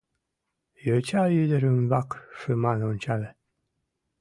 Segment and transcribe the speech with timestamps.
[0.87, 3.29] Йоча ӱдыр ӱмбак шыман ончале.